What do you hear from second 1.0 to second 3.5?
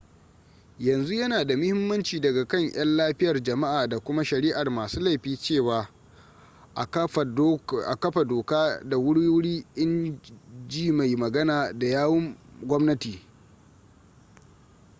yana da mahimmanci daga kan 'yan lafiyar